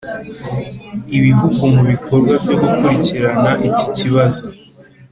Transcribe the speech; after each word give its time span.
ibihugu 1.17 1.61
mu 1.73 1.81
bikorwa 1.91 2.33
byo 2.43 2.55
gukurikirana 2.63 3.49
ikiki 3.67 3.87
kibazo 3.97 4.45